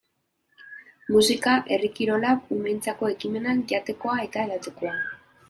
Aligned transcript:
Musika, 1.15 1.53
herri 1.75 1.89
kirolak, 1.99 2.49
umeentzako 2.57 3.11
ekimenak, 3.17 3.63
jatekoa 3.75 4.19
eta 4.27 4.49
edatekoa... 4.51 4.99